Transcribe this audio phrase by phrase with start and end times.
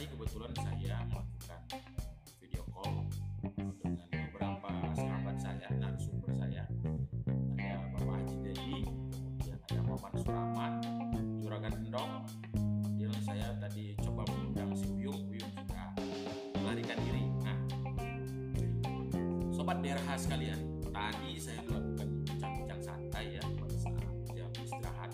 [0.00, 1.60] tadi kebetulan saya melakukan
[2.40, 3.04] video call
[3.84, 6.64] dengan beberapa sahabat saya, narasumber saya.
[7.60, 10.72] Ada Bapak Haji Dedi, kemudian ada Maman Suraman,
[11.44, 12.12] Juragan Endong.
[12.80, 15.92] Kemudian saya tadi coba mengundang si Uyung, Uyung juga
[16.64, 17.24] melarikan diri.
[17.44, 17.58] Nah,
[19.52, 25.12] Sobat DRH sekalian, tadi saya melakukan bincang-bincang santai ya pada saat jam istirahat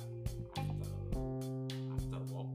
[0.55, 0.87] after,
[1.91, 2.55] after work.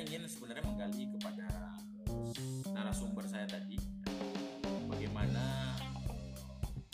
[0.00, 1.76] Saya ingin sebenarnya menggali kepada
[2.08, 2.32] eh,
[2.72, 3.76] narasumber saya tadi
[4.88, 5.76] bagaimana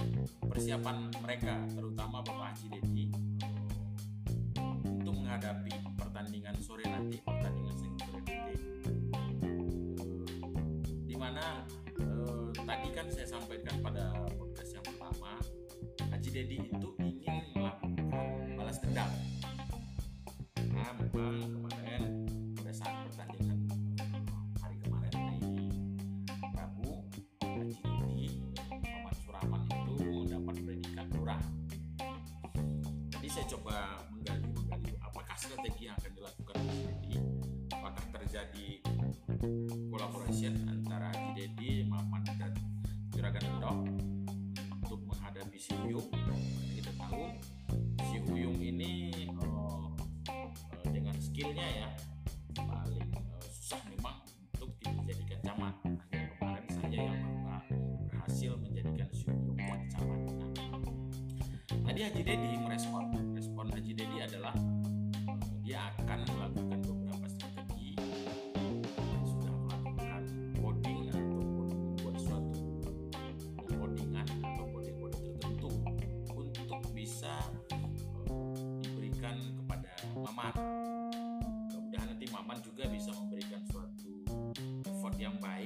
[0.02, 3.06] eh, persiapan mereka terutama Bapak Haji Dedi
[4.90, 8.34] untuk menghadapi pertandingan sore nanti pertandingan sore nanti.
[11.06, 11.62] Di mana
[12.02, 15.38] eh, tadi kan saya sampaikan pada podcast yang pertama
[16.10, 17.15] Haji Dedi itu ingin
[33.36, 34.96] saya coba menggali menggali.
[35.04, 37.16] Apakah strategi yang akan dilakukan Haji Dedi
[37.68, 38.68] apakah terjadi
[39.92, 42.56] collaboration antara Dedi Maman dan
[43.12, 43.78] Juragan Endok
[44.80, 46.08] untuk menghadapi si Uyung?
[46.80, 47.36] Kita tahu
[48.08, 49.84] si Uyung ini eh,
[50.88, 51.88] dengan skillnya ya
[52.56, 54.16] paling eh, susah memang
[54.56, 55.76] untuk dijadikan camat.
[55.84, 57.60] Hanya kemarin saja yang pernah
[58.00, 60.20] berhasil menjadikan si Uyung jadi camat.
[61.84, 62.20] Nah, tadi Haji
[62.76, 63.05] merespon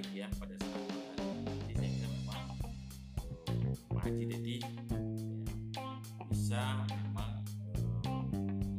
[0.01, 0.81] baik ya pada saat
[1.45, 2.45] nanti sehingga memang
[3.93, 4.69] Pak Haji ya,
[6.33, 7.45] bisa memang
[8.09, 8.25] eh,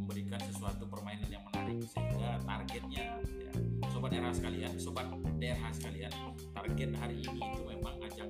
[0.01, 3.53] memberikan sesuatu permainan yang menarik sehingga targetnya ya,
[3.93, 6.09] sobat daerah sekalian, sobat daerah sekalian,
[6.57, 8.29] target hari ini itu memang ajang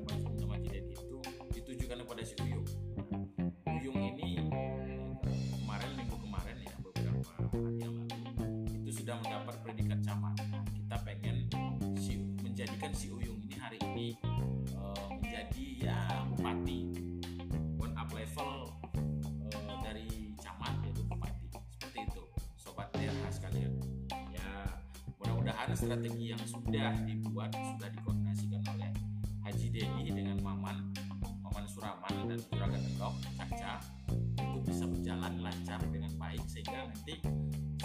[12.91, 14.07] si Uyung ini hari ini
[14.75, 16.79] eh, menjadi ya bupati.
[17.79, 18.51] One up level
[19.51, 21.47] eh, dari camat yaitu bupati.
[21.79, 22.23] Seperti itu
[22.59, 23.79] sobat daerah sekalian
[24.35, 24.49] ya
[25.19, 28.91] mudah-mudahan strategi yang sudah dibuat sudah dikoordinasikan oleh
[29.47, 30.91] Haji Dedi dengan Maman
[31.41, 33.79] Maman Suraman dan Juragan Endok Caca
[34.35, 36.43] itu bisa berjalan lancar dengan baik.
[36.47, 37.15] Sehingga nanti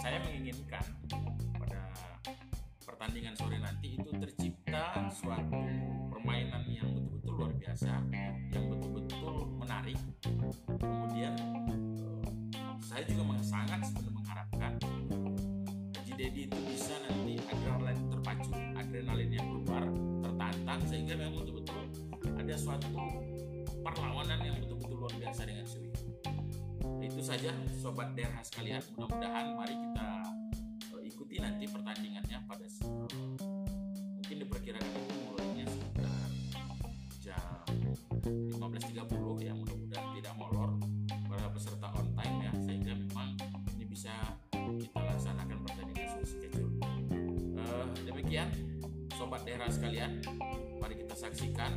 [0.02, 0.84] saya menginginkan
[1.54, 1.82] pada
[2.82, 4.65] pertandingan sore nanti itu tercipta
[5.16, 5.64] suatu
[6.12, 7.88] permainan yang betul-betul luar biasa
[8.52, 9.96] yang betul-betul menarik.
[10.76, 11.32] Kemudian
[11.72, 11.80] eh,
[12.84, 14.72] saya juga sangat sebenarnya mengharapkan
[15.96, 19.84] Haji Dedi itu bisa nanti adrenalin terpacu adrenalinnya keluar
[20.20, 21.80] tertantang sehingga memang betul-betul
[22.36, 22.88] ada suatu
[23.80, 25.88] perlawanan yang betul-betul luar biasa dengan Sui
[27.00, 30.08] itu saja sobat DRH sekalian mudah-mudahan mari kita
[30.98, 32.66] eh, ikuti nanti pertandingannya pada
[34.26, 35.05] mungkin diperkirakan
[49.66, 50.12] sobat daerah sekalian
[50.78, 51.72] mari kita saksikan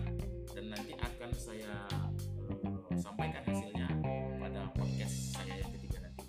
[0.53, 3.89] dan nanti akan saya eh, sampaikan hasilnya
[4.37, 6.25] pada podcast saya yang ketiga nanti.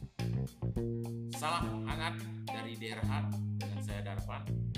[1.37, 2.17] Salam hangat
[2.49, 3.29] dari daerah
[3.61, 4.70] dengan saya Darpan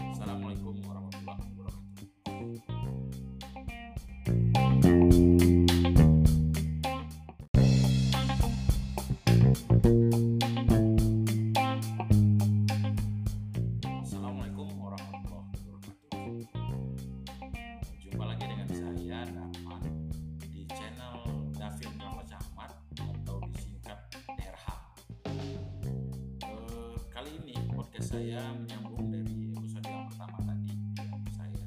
[28.12, 30.68] saya menyambung dari episode yang pertama tadi
[31.00, 31.64] yang saya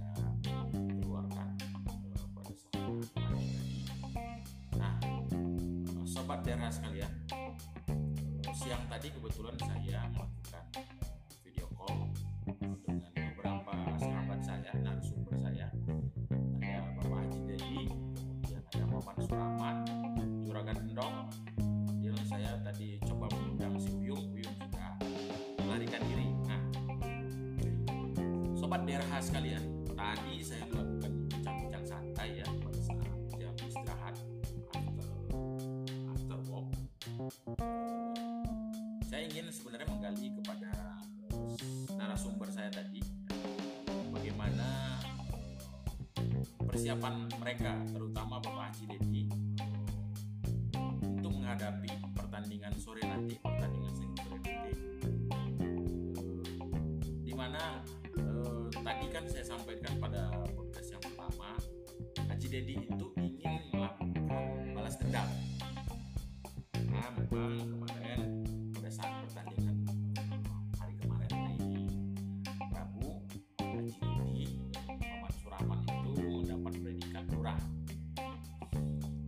[1.01, 2.85] keluarkan eh, pada saat
[3.17, 3.49] tadi.
[4.77, 10.84] Nah, eh, sobat DRH sekalian, eh, siang tadi kebetulan saya melakukan
[28.85, 29.65] DRH sekalian,
[29.97, 34.15] tadi saya melakukan bincang-bincang santai ya pada saat jam istirahat
[34.77, 35.09] after
[36.13, 36.69] after work.
[39.09, 41.01] Saya ingin sebenarnya menggali kepada
[41.97, 43.01] narasumber saya tadi
[44.13, 45.01] bagaimana
[46.69, 49.23] persiapan mereka terutama Bapak Haji Dedi
[51.01, 54.53] untuk menghadapi pertandingan sore nanti pertandingan sore nanti
[57.25, 57.81] di mana
[58.85, 61.57] tadi kan saya sampaikan pada podcast yang pertama
[62.29, 64.13] Haji Dedi itu ingin melakukan
[64.77, 65.25] balas dendam.
[66.93, 68.45] Nah memang kemarin
[68.77, 69.89] pada saat pertandingan
[70.77, 71.81] hari kemarin di
[72.69, 73.25] Rabu
[73.57, 74.45] Haji Dedi
[74.85, 76.13] Muhammad Suraman itu
[76.45, 77.59] mendapat predikat lurah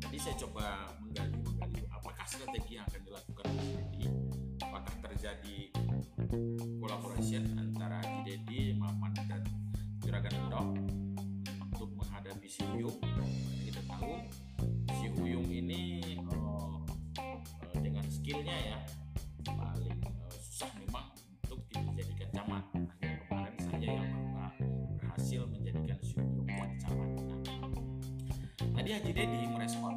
[0.05, 4.05] jadi saya coba menggali menggali apakah strategi yang akan dilakukan Haji Dedi
[4.61, 5.57] apakah terjadi
[6.77, 8.76] collaboration antara Haji Dedi,
[10.27, 10.67] Endok
[11.63, 12.99] untuk menghadapi si Uyung.
[13.63, 14.27] Kita tahu
[14.91, 16.75] si Uyung ini eh,
[17.21, 18.79] eh, dengan skillnya ya
[19.47, 21.07] paling eh, susah memang
[21.47, 22.63] untuk dijadikan camat.
[22.75, 24.59] Hanya kemarin saja yang ber-
[24.99, 26.71] berhasil menjadikan si Uyung camat.
[28.67, 29.96] Nah, tadi Haji Dedi merespon,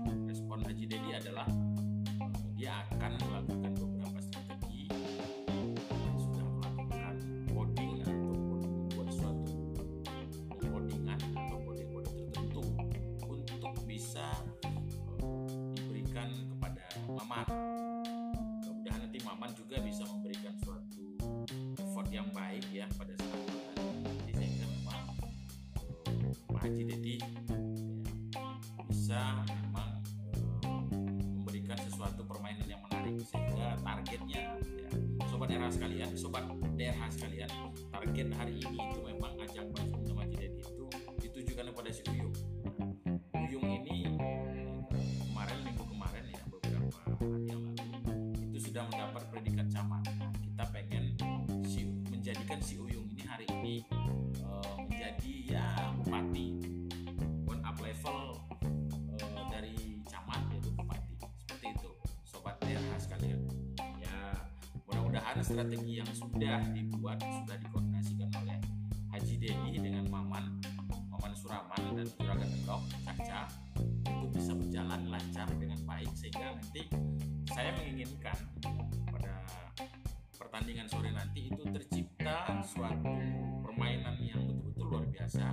[26.61, 27.29] Haji Dedi ya,
[28.85, 30.05] bisa memang
[30.37, 30.85] eh,
[31.41, 36.45] memberikan sesuatu permainan yang menarik sehingga targetnya ya, sobat daerah sekalian, sobat
[36.77, 37.49] daerah sekalian,
[37.89, 39.20] target hari ini itu memang
[65.31, 68.59] mudah-mudahan strategi yang sudah dibuat sudah dikoordinasikan oleh
[69.15, 70.59] Haji Dedi dengan Maman
[71.07, 73.47] Maman Suraman dan Juragan Endok Caca.
[74.11, 76.83] Itu bisa berjalan lancar dengan baik sehingga nanti
[77.47, 78.39] saya menginginkan
[79.07, 79.35] pada
[80.35, 83.15] pertandingan sore nanti itu tercipta suatu
[83.63, 85.47] permainan yang betul-betul luar biasa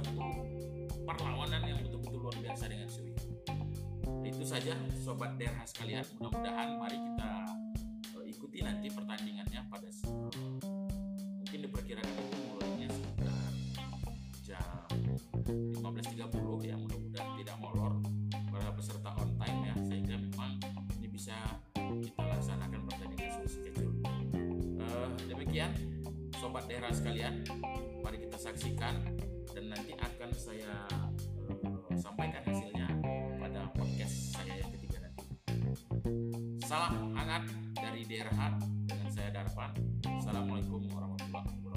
[0.00, 0.48] ada suatu
[1.04, 3.12] perlawanan yang betul-betul luar biasa dengan Sui.
[4.24, 4.72] Itu saja
[5.04, 6.04] sobat daerah sekalian.
[6.16, 7.30] Mudah-mudahan mari kita
[8.16, 10.56] eh, ikuti nanti pertandingannya pada eh,
[11.36, 13.50] mungkin diperkirakan itu mulainya sekitar
[14.40, 14.88] jam
[15.84, 16.76] 15.30 ya.
[16.80, 17.92] Mudah-mudahan tidak molor
[18.48, 20.56] para peserta on time ya sehingga memang
[20.96, 21.36] ini bisa
[21.76, 23.94] kita laksanakan pertandingan sesuai schedule.
[24.80, 25.76] Eh, demikian
[26.40, 27.44] sobat daerah sekalian
[28.00, 29.09] mari kita saksikan
[29.50, 30.74] dan nanti akan saya
[31.50, 32.86] eh, sampaikan hasilnya
[33.38, 35.24] pada podcast saya yang ketiga nanti.
[36.62, 38.54] Salam hangat dari daerah
[38.86, 39.74] dengan saya Darpan
[40.06, 41.69] Assalamualaikum warahmatullahi wabarakatuh